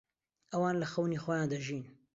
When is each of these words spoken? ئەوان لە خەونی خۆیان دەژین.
ئەوان 0.51 0.75
لە 0.81 0.87
خەونی 0.91 1.21
خۆیان 1.23 1.47
دەژین. 1.51 1.83